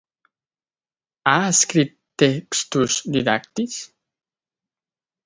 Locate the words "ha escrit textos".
1.31-2.97